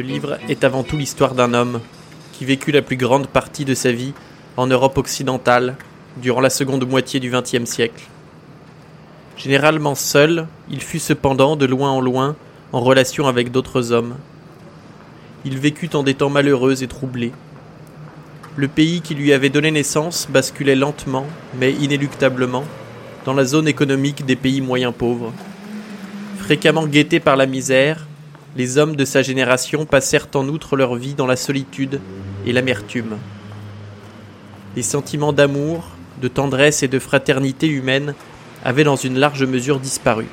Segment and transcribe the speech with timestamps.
[0.00, 1.80] Livre est avant tout l'histoire d'un homme
[2.32, 4.12] qui vécut la plus grande partie de sa vie
[4.56, 5.76] en Europe occidentale
[6.16, 8.04] durant la seconde moitié du XXe siècle.
[9.36, 12.36] Généralement seul, il fut cependant de loin en loin
[12.72, 14.16] en relation avec d'autres hommes.
[15.44, 17.32] Il vécut en des temps malheureux et troublés.
[18.56, 21.26] Le pays qui lui avait donné naissance basculait lentement,
[21.58, 22.64] mais inéluctablement,
[23.24, 25.32] dans la zone économique des pays moyens pauvres.
[26.38, 28.07] Fréquemment guettés par la misère,
[28.56, 32.00] les hommes de sa génération passèrent en outre leur vie dans la solitude
[32.46, 33.18] et l'amertume.
[34.76, 35.88] Les sentiments d'amour,
[36.20, 38.14] de tendresse et de fraternité humaine
[38.64, 40.26] avaient dans une large mesure disparu.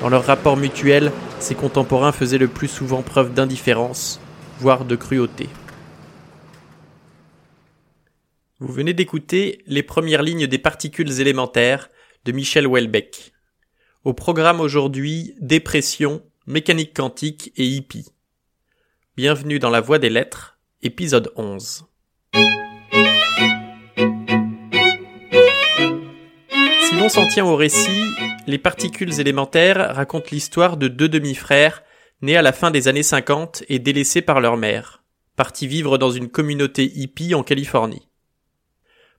[0.00, 4.20] Dans leur rapport mutuel, ses contemporains faisaient le plus souvent preuve d'indifférence,
[4.58, 5.48] voire de cruauté.
[8.58, 11.88] Vous venez d'écouter les premières lignes des particules élémentaires
[12.24, 13.32] de Michel Houellebecq.
[14.04, 18.06] Au programme aujourd'hui, dépression, mécanique quantique et hippie.
[19.16, 21.86] Bienvenue dans la Voie des Lettres, épisode 11.
[26.84, 28.00] Si l'on s'en tient au récit,
[28.46, 31.82] les particules élémentaires racontent l'histoire de deux demi-frères
[32.22, 35.02] nés à la fin des années 50 et délaissés par leur mère,
[35.34, 38.06] partis vivre dans une communauté hippie en Californie.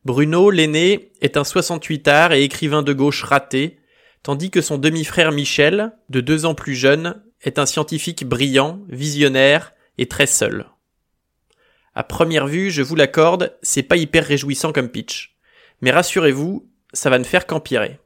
[0.05, 3.79] Bruno, l'aîné, est un 68 art et écrivain de gauche raté,
[4.23, 9.73] tandis que son demi-frère Michel, de deux ans plus jeune, est un scientifique brillant, visionnaire
[9.97, 10.65] et très seul.
[11.95, 15.35] À première vue, je vous l'accorde, c'est pas hyper réjouissant comme pitch.
[15.81, 17.99] Mais rassurez-vous, ça va ne faire qu'empirer.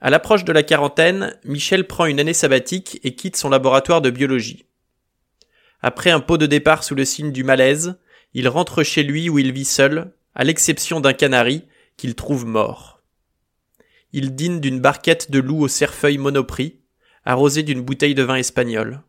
[0.00, 4.10] À l'approche de la quarantaine, Michel prend une année sabbatique et quitte son laboratoire de
[4.10, 4.64] biologie.
[5.82, 7.98] Après un pot de départ sous le signe du malaise,
[8.32, 11.64] il rentre chez lui où il vit seul, à l'exception d'un canari
[11.96, 12.99] qu'il trouve mort.
[14.12, 16.80] Il dîne d'une barquette de loup au cerfeuil monoprix,
[17.24, 19.02] arrosé d'une bouteille de vin espagnol.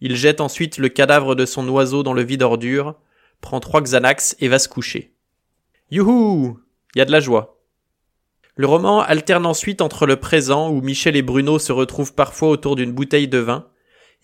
[0.00, 2.96] Il jette ensuite le cadavre de son oiseau dans le vide ordure,
[3.40, 5.14] prend trois Xanax et va se coucher.
[5.90, 6.58] Youhou!
[6.94, 7.62] Y a de la joie.
[8.56, 12.74] Le roman alterne ensuite entre le présent où Michel et Bruno se retrouvent parfois autour
[12.74, 13.68] d'une bouteille de vin,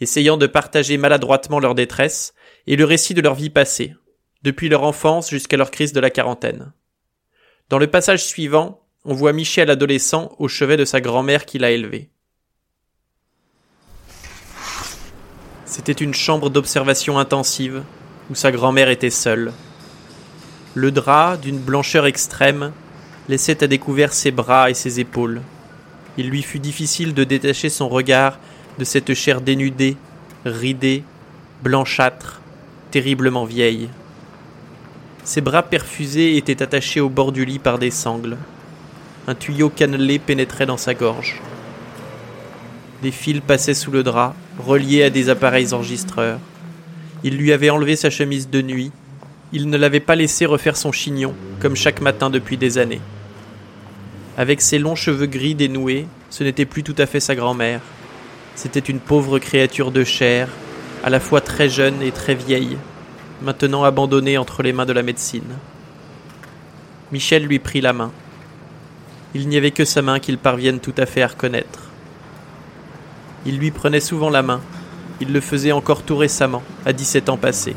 [0.01, 2.35] essayant de partager maladroitement leur détresse,
[2.67, 3.95] et le récit de leur vie passée,
[4.43, 6.73] depuis leur enfance jusqu'à leur crise de la quarantaine.
[7.69, 11.71] Dans le passage suivant, on voit Michel adolescent au chevet de sa grand-mère qui l'a
[11.71, 12.09] élevé.
[15.65, 17.83] C'était une chambre d'observation intensive
[18.31, 19.53] où sa grand-mère était seule.
[20.75, 22.73] Le drap, d'une blancheur extrême,
[23.29, 25.43] laissait à découvert ses bras et ses épaules.
[26.19, 28.39] Il lui fut difficile de détacher son regard
[28.79, 29.97] de cette chair dénudée,
[30.45, 31.05] ridée,
[31.63, 32.41] blanchâtre,
[32.91, 33.89] terriblement vieille.
[35.25, 38.37] Ses bras perfusés étaient attachés au bord du lit par des sangles.
[39.29, 41.41] Un tuyau cannelé pénétrait dans sa gorge.
[43.03, 46.41] Des fils passaient sous le drap, reliés à des appareils enregistreurs.
[47.23, 48.91] Il lui avait enlevé sa chemise de nuit.
[49.53, 53.01] Il ne l'avait pas laissé refaire son chignon, comme chaque matin depuis des années.
[54.37, 57.81] Avec ses longs cheveux gris dénoués, ce n'était plus tout à fait sa grand-mère.
[58.57, 60.49] C'était une pauvre créature de chair,
[61.05, 62.77] à la fois très jeune et très vieille,
[63.41, 65.59] maintenant abandonnée entre les mains de la médecine.
[67.13, 68.11] Michel lui prit la main.
[69.35, 71.91] Il n'y avait que sa main qu'il parvienne tout à fait à reconnaître.
[73.47, 74.61] Il lui prenait souvent la main.
[75.21, 77.77] Il le faisait encore tout récemment, à 17 ans passés.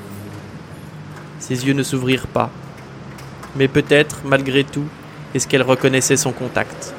[1.39, 2.49] Ses yeux ne s'ouvrirent pas.
[3.55, 4.85] Mais peut-être, malgré tout,
[5.33, 6.93] est-ce qu'elle reconnaissait son contact.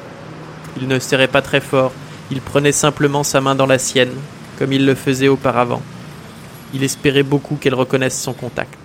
[0.79, 1.91] Il ne serrait pas très fort,
[2.29, 4.13] il prenait simplement sa main dans la sienne,
[4.57, 5.81] comme il le faisait auparavant.
[6.73, 8.77] Il espérait beaucoup qu'elle reconnaisse son contact.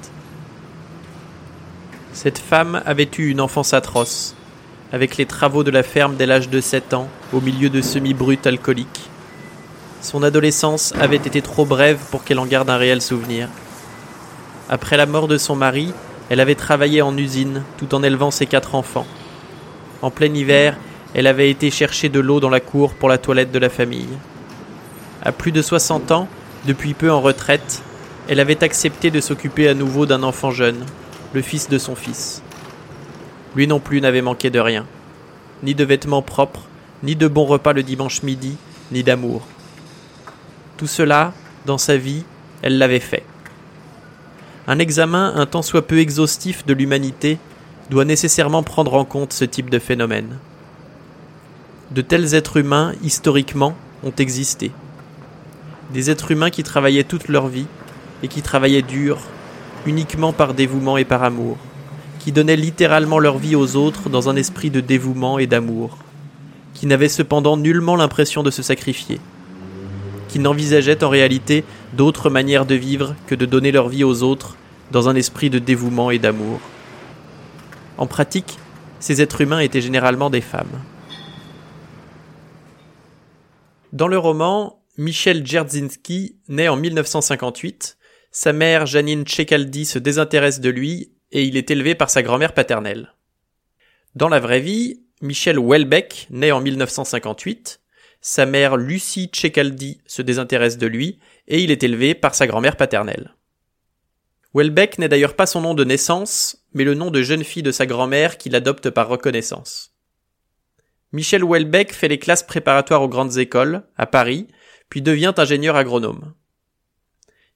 [2.12, 4.36] Cette femme avait eu une enfance atroce,
[4.92, 8.46] avec les travaux de la ferme dès l'âge de 7 ans, au milieu de semi-brutes
[8.46, 9.08] alcooliques.
[10.02, 13.48] Son adolescence avait été trop brève pour qu'elle en garde un réel souvenir.
[14.68, 15.92] Après la mort de son mari,
[16.28, 19.06] elle avait travaillé en usine tout en élevant ses quatre enfants.
[20.02, 20.76] En plein hiver,
[21.14, 24.08] elle avait été chercher de l'eau dans la cour pour la toilette de la famille.
[25.22, 26.28] À plus de 60 ans,
[26.66, 27.82] depuis peu en retraite,
[28.28, 30.84] elle avait accepté de s'occuper à nouveau d'un enfant jeune,
[31.32, 32.42] le fils de son fils.
[33.54, 34.86] Lui non plus n'avait manqué de rien.
[35.62, 36.66] Ni de vêtements propres,
[37.02, 38.56] ni de bons repas le dimanche midi,
[38.92, 39.42] ni d'amour.
[40.76, 41.32] Tout cela,
[41.66, 42.24] dans sa vie,
[42.62, 43.24] elle l'avait fait.
[44.66, 47.38] Un examen un tant soit peu exhaustif de l'humanité
[47.90, 50.38] doit nécessairement prendre en compte ce type de phénomène.
[51.90, 54.70] De tels êtres humains, historiquement, ont existé.
[55.92, 57.66] Des êtres humains qui travaillaient toute leur vie
[58.22, 59.18] et qui travaillaient dur,
[59.84, 61.58] uniquement par dévouement et par amour
[62.22, 65.98] qui donnaient littéralement leur vie aux autres dans un esprit de dévouement et d'amour,
[66.72, 69.18] qui n'avaient cependant nullement l'impression de se sacrifier,
[70.28, 71.64] qui n'envisageaient en réalité
[71.94, 74.56] d'autre manière de vivre que de donner leur vie aux autres
[74.92, 76.60] dans un esprit de dévouement et d'amour.
[77.98, 78.56] En pratique,
[79.00, 80.80] ces êtres humains étaient généralement des femmes.
[83.92, 87.96] Dans le roman, Michel Dzerzhinsky naît en 1958.
[88.30, 92.54] Sa mère, Janine Tchekaldi, se désintéresse de lui et il est élevé par sa grand-mère
[92.54, 93.14] paternelle.
[94.14, 97.80] Dans la vraie vie, Michel Welbeck naît en 1958.
[98.20, 101.18] Sa mère, Lucie Tchekaldi, se désintéresse de lui
[101.48, 103.34] et il est élevé par sa grand-mère paternelle.
[104.54, 107.72] Welbeck n'est d'ailleurs pas son nom de naissance, mais le nom de jeune fille de
[107.72, 109.94] sa grand-mère qu'il adopte par reconnaissance.
[111.12, 114.48] Michel Welbeck fait les classes préparatoires aux grandes écoles, à Paris,
[114.88, 116.34] puis devient ingénieur agronome.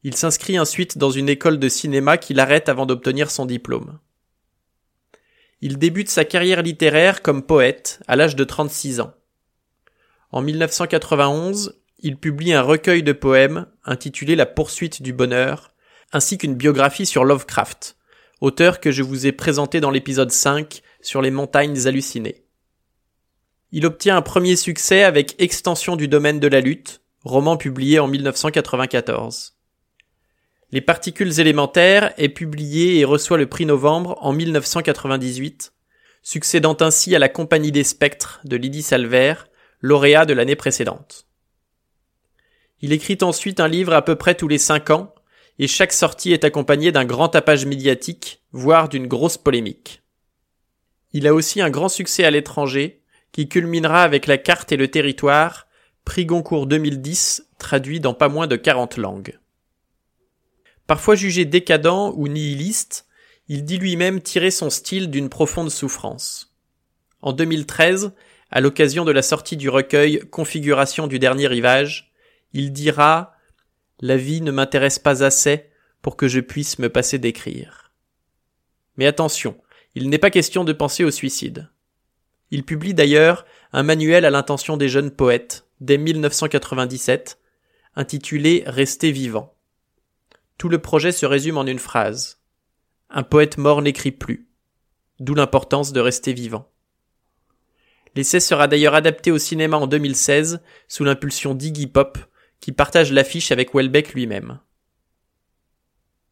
[0.07, 3.99] Il s'inscrit ensuite dans une école de cinéma qu'il arrête avant d'obtenir son diplôme.
[5.61, 9.15] Il débute sa carrière littéraire comme poète à l'âge de 36 ans.
[10.31, 15.73] En 1991, il publie un recueil de poèmes intitulé La poursuite du bonheur,
[16.13, 17.97] ainsi qu'une biographie sur Lovecraft,
[18.41, 22.45] auteur que je vous ai présenté dans l'épisode 5 sur les montagnes hallucinées.
[23.73, 28.07] Il obtient un premier succès avec Extension du domaine de la lutte, roman publié en
[28.07, 29.56] 1994.
[30.77, 35.73] Les particules élémentaires est publié et reçoit le prix Novembre en 1998,
[36.23, 39.37] succédant ainsi à la Compagnie des Spectres de Lydie Salver,
[39.81, 41.29] lauréat de l'année précédente.
[42.83, 45.15] Il écrit ensuite un livre à peu près tous les cinq ans,
[45.59, 50.03] et chaque sortie est accompagnée d'un grand tapage médiatique, voire d'une grosse polémique.
[51.15, 53.01] Il a aussi un grand succès à l'étranger,
[53.33, 55.69] qui culminera avec La carte et le territoire,
[56.05, 59.39] prix Goncourt 2010, traduit dans pas moins de 40 langues.
[60.87, 63.07] Parfois jugé décadent ou nihiliste,
[63.49, 66.55] il dit lui-même tirer son style d'une profonde souffrance.
[67.23, 68.13] En 2013,
[68.51, 72.13] à l'occasion de la sortie du recueil Configuration du dernier rivage,
[72.53, 73.35] il dira
[74.01, 75.67] la vie ne m'intéresse pas assez
[76.03, 77.93] pour que je puisse me passer d'écrire.
[78.97, 79.57] Mais attention,
[79.95, 81.71] il n'est pas question de penser au suicide.
[82.51, 87.39] Il publie d'ailleurs un manuel à l'intention des jeunes poètes, dès 1997,
[87.97, 89.56] intitulé Rester vivant.
[90.59, 92.41] Tout le projet se résume en une phrase.
[93.11, 94.49] Un poète mort n'écrit plus.
[95.21, 96.71] D'où l'importance de rester vivant.
[98.15, 102.19] L'essai sera d'ailleurs adapté au cinéma en 2016 sous l'impulsion d'Iggy Pop,
[102.61, 104.59] qui partage l'affiche avec Welbeck lui-même.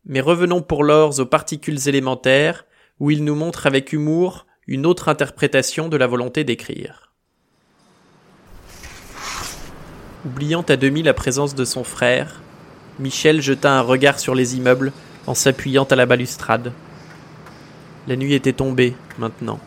[0.07, 2.67] Mais revenons pour l'ors aux particules élémentaires,
[3.01, 7.13] où il nous montre avec humour une autre interprétation de la volonté d'écrire.
[10.25, 12.41] Oubliant à demi la présence de son frère,
[13.01, 14.93] Michel jeta un regard sur les immeubles
[15.27, 16.73] en s'appuyant à la balustrade.
[18.07, 19.59] La nuit était tombée, maintenant.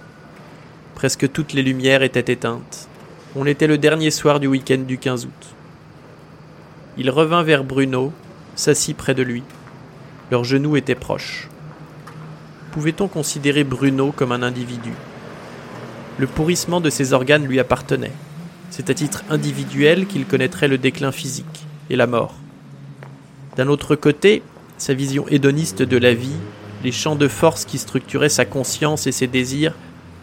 [0.95, 2.87] Presque toutes les lumières étaient éteintes.
[3.35, 5.47] On était le dernier soir du week-end du 15 août.
[6.97, 8.13] Il revint vers Bruno,
[8.55, 9.43] s'assit près de lui.
[10.31, 11.49] Leurs genoux étaient proches.
[12.71, 14.93] Pouvait-on considérer Bruno comme un individu?
[16.17, 18.13] Le pourrissement de ses organes lui appartenait.
[18.69, 22.35] C'est à titre individuel qu'il connaîtrait le déclin physique et la mort.
[23.57, 24.43] D'un autre côté,
[24.77, 26.37] sa vision hédoniste de la vie,
[26.83, 29.73] les champs de force qui structuraient sa conscience et ses désirs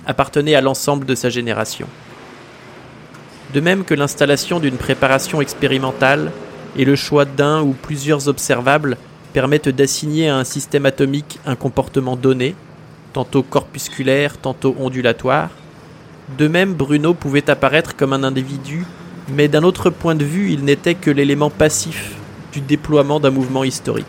[0.06, 1.88] appartenaient à l'ensemble de sa génération.
[3.52, 6.30] De même que l'installation d'une préparation expérimentale
[6.76, 8.96] et le choix d'un ou plusieurs observables
[9.32, 12.54] permettent d'assigner à un système atomique un comportement donné,
[13.12, 15.50] tantôt corpusculaire, tantôt ondulatoire.
[16.38, 18.84] De même, Bruno pouvait apparaître comme un individu,
[19.28, 22.14] mais d'un autre point de vue, il n'était que l'élément passif
[22.54, 24.06] du déploiement d'un mouvement historique.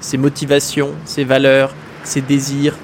[0.00, 1.74] Ses motivations, ses valeurs,
[2.04, 2.76] ses désirs,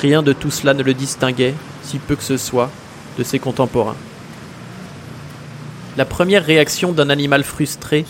[0.00, 2.70] rien de tout cela ne le distinguait, si peu que ce soit,
[3.18, 3.96] de ses contemporains.
[5.98, 8.06] La première réaction d'un animal frustré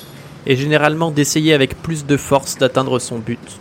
[0.46, 3.58] est généralement d'essayer avec plus de force d'atteindre son but.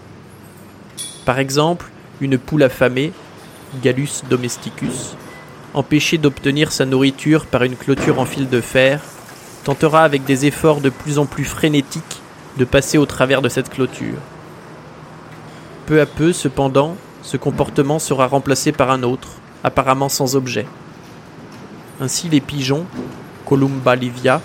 [1.26, 1.90] Par exemple,
[2.22, 3.14] une poule affamée,
[3.82, 5.16] Gallus domesticus,
[5.74, 9.02] empêchée d'obtenir sa nourriture par une clôture en fil de fer,
[9.70, 12.24] tentera avec des efforts de plus en plus frénétiques
[12.58, 14.18] de passer au travers de cette clôture.
[15.86, 19.28] Peu à peu, cependant, ce comportement sera remplacé par un autre,
[19.64, 20.66] apparemment sans objet.
[22.02, 22.88] Ainsi les pigeons,
[23.46, 24.42] Columba livia,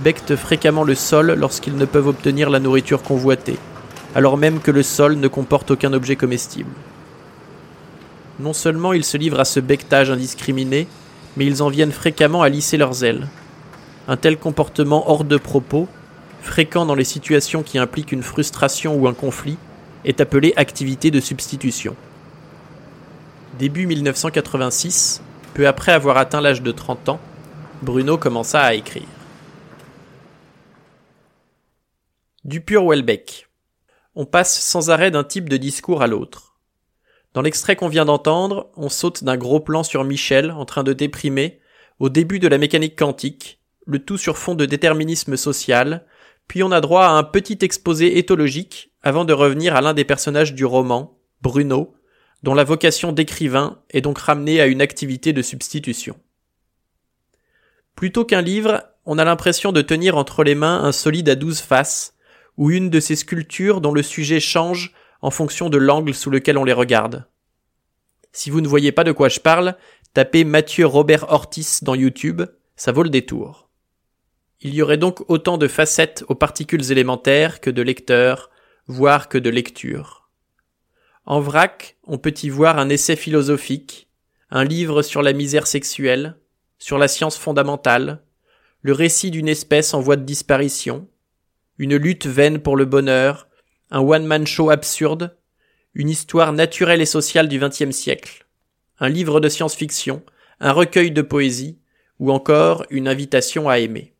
[0.00, 3.60] bectent fréquemment le sol lorsqu'ils ne peuvent obtenir la nourriture convoitée,
[4.16, 6.72] alors même que le sol ne comporte aucun objet comestible.
[8.40, 10.88] Non seulement ils se livrent à ce bectage indiscriminé,
[11.36, 13.28] mais ils en viennent fréquemment à lisser leurs ailes.
[14.08, 15.86] Un tel comportement hors de propos,
[16.40, 19.58] fréquent dans les situations qui impliquent une frustration ou un conflit,
[20.06, 21.94] est appelé activité de substitution.
[23.58, 25.20] Début 1986,
[25.52, 27.20] peu après avoir atteint l'âge de 30 ans,
[27.82, 29.02] Bruno commença à écrire.
[32.44, 33.50] Du pur Welbeck.
[34.14, 36.56] On passe sans arrêt d'un type de discours à l'autre.
[37.34, 40.94] Dans l'extrait qu'on vient d'entendre, on saute d'un gros plan sur Michel en train de
[40.94, 41.60] déprimer
[41.98, 43.57] au début de la mécanique quantique,
[43.88, 46.04] le tout sur fond de déterminisme social,
[46.46, 50.04] puis on a droit à un petit exposé éthologique avant de revenir à l'un des
[50.04, 51.94] personnages du roman, Bruno,
[52.42, 56.16] dont la vocation d'écrivain est donc ramenée à une activité de substitution.
[57.96, 61.60] Plutôt qu'un livre, on a l'impression de tenir entre les mains un solide à douze
[61.60, 62.14] faces,
[62.58, 64.92] ou une de ces sculptures dont le sujet change
[65.22, 67.26] en fonction de l'angle sous lequel on les regarde.
[68.32, 69.76] Si vous ne voyez pas de quoi je parle,
[70.12, 72.42] tapez Mathieu Robert Ortiz dans YouTube,
[72.76, 73.67] ça vaut le détour.
[74.60, 78.50] Il y aurait donc autant de facettes aux particules élémentaires que de lecteurs,
[78.88, 80.28] voire que de lectures.
[81.26, 84.08] En vrac, on peut y voir un essai philosophique,
[84.50, 86.36] un livre sur la misère sexuelle,
[86.78, 88.22] sur la science fondamentale,
[88.82, 91.06] le récit d'une espèce en voie de disparition,
[91.76, 93.48] une lutte vaine pour le bonheur,
[93.90, 95.36] un one-man show absurde,
[95.94, 98.46] une histoire naturelle et sociale du XXe siècle,
[98.98, 100.22] un livre de science-fiction,
[100.60, 101.78] un recueil de poésie,
[102.18, 104.14] ou encore une invitation à aimer.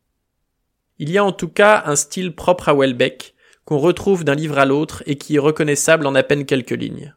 [0.99, 4.59] Il y a en tout cas un style propre à Welbeck, qu'on retrouve d'un livre
[4.59, 7.15] à l'autre et qui est reconnaissable en à peine quelques lignes.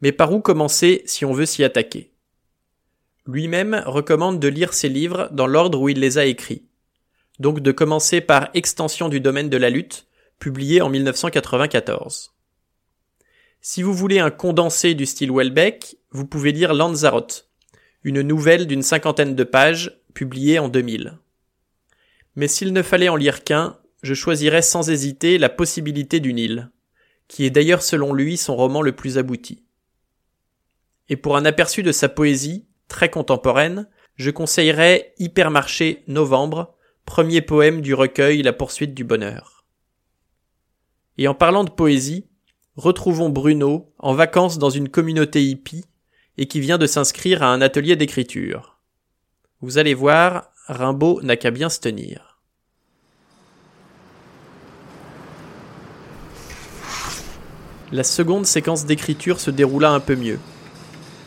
[0.00, 2.12] Mais par où commencer si on veut s'y attaquer?
[3.26, 6.66] Lui-même recommande de lire ses livres dans l'ordre où il les a écrits,
[7.38, 10.06] donc de commencer par Extension du domaine de la lutte,
[10.38, 12.34] publié en 1994.
[13.62, 17.48] Si vous voulez un condensé du style Welbeck, vous pouvez lire Lanzarote,
[18.02, 21.16] une nouvelle d'une cinquantaine de pages, publiée en 2000.
[22.36, 26.70] Mais s'il ne fallait en lire qu'un, je choisirais sans hésiter la possibilité d'une île,
[27.28, 29.64] qui est d'ailleurs selon lui son roman le plus abouti.
[31.08, 36.74] Et pour un aperçu de sa poésie, très contemporaine, je conseillerais Hypermarché Novembre,
[37.04, 39.64] premier poème du recueil La poursuite du bonheur.
[41.18, 42.26] Et en parlant de poésie,
[42.76, 45.84] retrouvons Bruno en vacances dans une communauté hippie
[46.38, 48.80] et qui vient de s'inscrire à un atelier d'écriture.
[49.60, 52.38] Vous allez voir, Rimbaud n'a qu'à bien se tenir.
[57.92, 60.38] La seconde séquence d'écriture se déroula un peu mieux.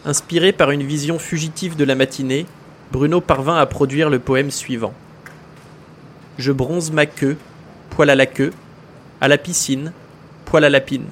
[0.05, 2.45] Inspiré par une vision fugitive de la matinée,
[2.91, 4.93] Bruno parvint à produire le poème suivant
[6.37, 7.37] je bronze ma queue,
[7.89, 8.51] poil à la queue,
[9.21, 9.91] à la piscine,
[10.45, 11.07] poil à lapine.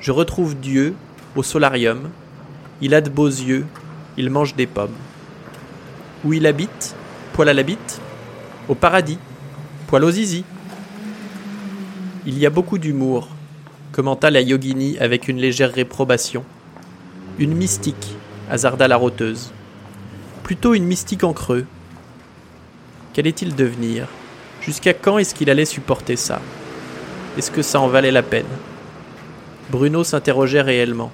[0.00, 0.94] Je retrouve Dieu
[1.34, 2.10] au solarium,
[2.80, 3.66] il a de beaux yeux,
[4.16, 4.94] il mange des pommes.
[6.24, 6.94] Où il habite,
[7.34, 8.00] poil à la bite,
[8.68, 9.18] au paradis,
[9.88, 10.44] poil aux zizi.
[12.24, 13.28] Il y a beaucoup d'humour,
[13.92, 16.44] commenta la yogini avec une légère réprobation.
[17.38, 18.16] Une mystique,
[18.48, 19.52] hasarda la roteuse.
[20.44, 21.66] Plutôt une mystique en creux,
[23.14, 24.08] Qu'allait-il devenir?
[24.60, 26.40] Jusqu'à quand est-ce qu'il allait supporter ça?
[27.38, 28.44] Est-ce que ça en valait la peine?
[29.70, 31.12] Bruno s'interrogeait réellement.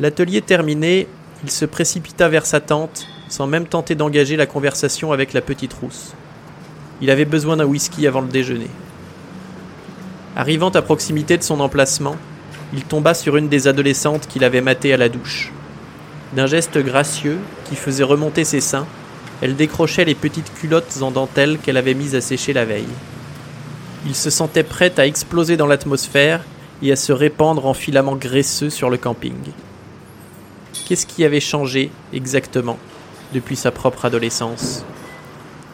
[0.00, 1.06] L'atelier terminé,
[1.44, 5.72] il se précipita vers sa tente, sans même tenter d'engager la conversation avec la petite
[5.72, 6.12] rousse.
[7.00, 8.70] Il avait besoin d'un whisky avant le déjeuner.
[10.36, 12.16] Arrivant à proximité de son emplacement,
[12.72, 15.52] il tomba sur une des adolescentes qu'il avait matées à la douche.
[16.34, 17.38] D'un geste gracieux
[17.68, 18.86] qui faisait remonter ses seins,
[19.40, 22.88] elle décrochait les petites culottes en dentelle qu'elle avait mises à sécher la veille.
[24.06, 26.42] Il se sentait prête à exploser dans l'atmosphère
[26.82, 29.34] et à se répandre en filaments graisseux sur le camping.
[30.86, 32.78] Qu'est-ce qui avait changé exactement?
[33.32, 34.84] Depuis sa propre adolescence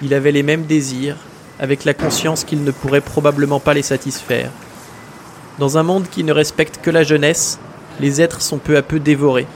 [0.03, 1.17] Il avait les mêmes désirs,
[1.59, 4.51] avec la conscience qu'il ne pourrait probablement pas les satisfaire.
[5.59, 7.59] Dans un monde qui ne respecte que la jeunesse,
[8.01, 9.47] les êtres sont peu à peu dévorés.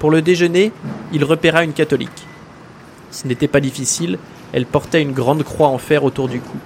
[0.00, 0.72] Pour le déjeuner,
[1.12, 2.26] il repéra une catholique.
[3.10, 4.18] Ce n'était pas difficile,
[4.52, 6.56] elle portait une grande croix en fer autour du cou.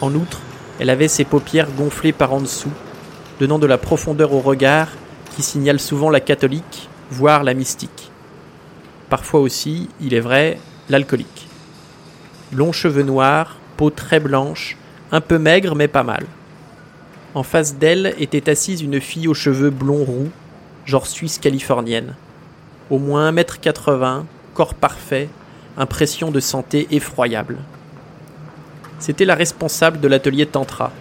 [0.00, 0.40] En outre,
[0.80, 2.72] elle avait ses paupières gonflées par en dessous,
[3.38, 4.88] donnant de la profondeur au regard
[5.36, 8.09] qui signale souvent la catholique, voire la mystique.
[9.10, 11.48] Parfois aussi, il est vrai, l'alcoolique.
[12.52, 14.76] Longs cheveux noirs, peau très blanche,
[15.10, 16.24] un peu maigre mais pas mal.
[17.34, 20.30] En face d'elle était assise une fille aux cheveux blonds roux,
[20.86, 22.14] genre suisse californienne.
[22.88, 24.24] Au moins 1m80,
[24.54, 25.28] corps parfait,
[25.76, 27.58] impression de santé effroyable.
[29.00, 30.92] C'était la responsable de l'atelier Tantra.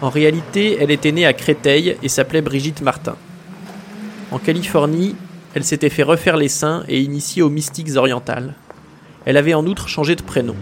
[0.00, 3.14] En réalité, elle était née à Créteil et s'appelait Brigitte Martin.
[4.32, 5.14] En Californie,
[5.54, 8.54] elle s'était fait refaire les seins et initiée aux mystiques orientales.
[9.24, 10.56] Elle avait en outre changé de prénom.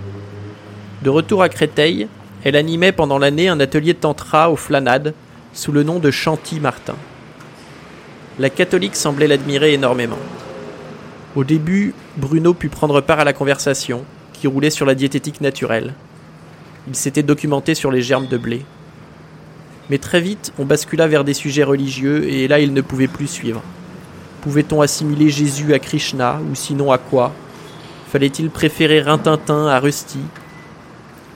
[1.02, 2.08] De retour à Créteil,
[2.44, 5.14] elle animait pendant l'année un atelier tantra aux Flanades
[5.52, 6.96] sous le nom de Chanty Martin.
[8.38, 10.18] La catholique semblait l'admirer énormément.
[11.34, 15.94] Au début, Bruno put prendre part à la conversation, qui roulait sur la diététique naturelle.
[16.88, 18.64] Il s'était documenté sur les germes de blé.
[19.90, 23.26] Mais très vite, on bascula vers des sujets religieux et là, il ne pouvait plus
[23.26, 23.62] suivre.
[24.46, 27.32] Pouvait-on assimiler Jésus à Krishna ou sinon à quoi?
[28.06, 30.20] Fallait-il préférer Rintintin à Rusty?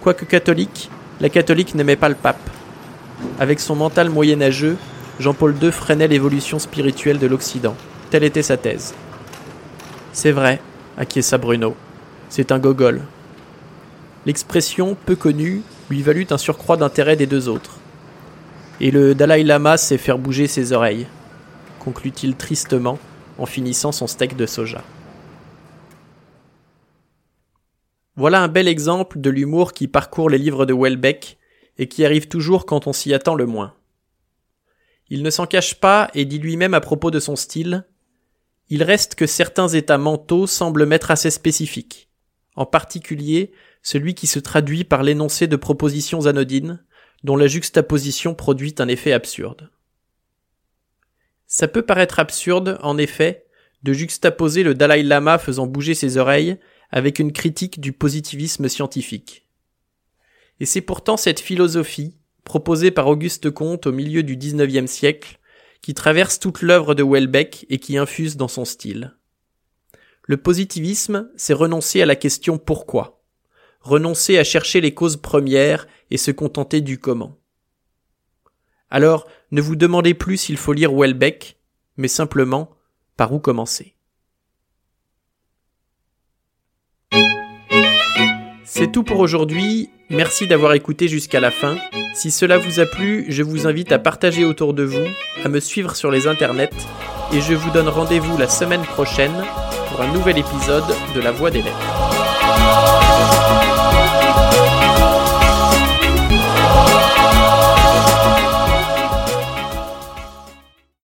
[0.01, 0.89] Quoique catholique,
[1.21, 2.49] la catholique n'aimait pas le pape.
[3.41, 4.77] Avec son mental moyenâgeux,
[5.19, 7.75] Jean-Paul II freinait l'évolution spirituelle de l'Occident.
[8.11, 8.95] Telle était sa thèse.
[10.13, 10.61] C'est vrai,
[10.97, 11.75] acquiesça Bruno.
[12.29, 13.01] C'est un gogol.
[14.25, 17.79] L'expression peu connue lui valut un surcroît d'intérêt des deux autres.
[18.81, 21.09] Et le Dalai Lama sait faire bouger ses oreilles,
[21.81, 23.01] conclut-il tristement
[23.39, 24.85] en finissant son steak de soja.
[28.15, 31.39] Voilà un bel exemple de l'humour qui parcourt les livres de Welbeck
[31.79, 33.75] et qui arrive toujours quand on s'y attend le moins.
[35.09, 37.87] Il ne s'en cache pas et dit lui-même à propos de son style
[38.69, 42.11] Il reste que certains états mentaux semblent m'être assez spécifiques,
[42.55, 46.85] en particulier celui qui se traduit par l'énoncé de propositions anodines,
[47.25, 49.71] dont la juxtaposition produit un effet absurde.
[51.53, 53.45] Ça peut paraître absurde, en effet,
[53.83, 56.57] de juxtaposer le Dalai Lama faisant bouger ses oreilles
[56.91, 59.49] avec une critique du positivisme scientifique.
[60.61, 62.15] Et c'est pourtant cette philosophie,
[62.45, 65.41] proposée par Auguste Comte au milieu du XIXe siècle,
[65.83, 69.17] qui traverse toute l'œuvre de Welbeck et qui infuse dans son style.
[70.23, 73.25] Le positivisme, c'est renoncer à la question pourquoi,
[73.81, 77.40] renoncer à chercher les causes premières et se contenter du comment.
[78.91, 81.57] Alors, ne vous demandez plus s'il faut lire Welbeck,
[81.97, 82.71] mais simplement
[83.17, 83.95] par où commencer.
[88.65, 89.91] C'est tout pour aujourd'hui.
[90.11, 91.77] Merci d'avoir écouté jusqu'à la fin.
[92.15, 95.07] Si cela vous a plu, je vous invite à partager autour de vous,
[95.45, 96.71] à me suivre sur les internets,
[97.33, 99.45] et je vous donne rendez-vous la semaine prochaine
[99.89, 102.20] pour un nouvel épisode de La Voix des Lettres.